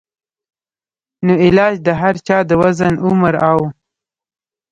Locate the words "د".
1.83-1.87, 2.49-2.51